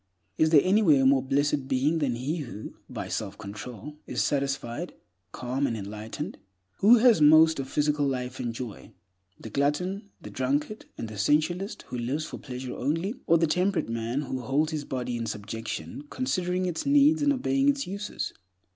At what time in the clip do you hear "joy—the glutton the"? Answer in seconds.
8.51-10.31